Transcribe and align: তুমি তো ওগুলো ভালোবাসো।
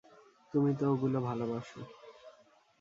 তুমি 0.53 0.71
তো 0.75 0.85
ওগুলো 0.93 1.17
ভালোবাসো। 1.21 1.79